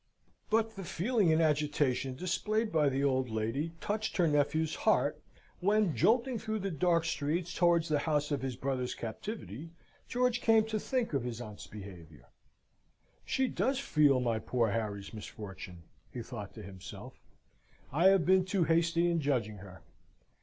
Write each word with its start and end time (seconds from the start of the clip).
But 0.49 0.75
the 0.77 0.83
feeling 0.83 1.31
and 1.31 1.43
agitation 1.43 2.15
displayed 2.15 2.71
by 2.71 2.89
the 2.89 3.03
old 3.03 3.29
lady 3.29 3.73
touched 3.79 4.17
her 4.17 4.25
nephew's 4.27 4.73
heart 4.73 5.21
when, 5.59 5.95
jolting 5.95 6.39
through 6.39 6.57
the 6.57 6.71
dark 6.71 7.05
streets 7.05 7.53
towards 7.53 7.87
the 7.87 7.99
house 7.99 8.31
of 8.31 8.41
his 8.41 8.55
brother's 8.55 8.95
captivity, 8.95 9.69
George 10.07 10.41
came 10.41 10.65
to 10.65 10.79
think 10.79 11.13
of 11.13 11.21
his 11.21 11.39
aunt's 11.39 11.67
behaviour. 11.67 12.25
"She 13.25 13.47
does 13.47 13.77
feel 13.79 14.19
my 14.19 14.39
poor 14.39 14.71
Harry's 14.71 15.13
misfortune," 15.13 15.83
he 16.11 16.23
thought 16.23 16.55
to 16.55 16.63
himself, 16.63 17.13
"I 17.91 18.07
have 18.07 18.25
been 18.25 18.43
too 18.43 18.63
hasty 18.63 19.07
in 19.07 19.21
judging 19.21 19.57
her." 19.57 19.83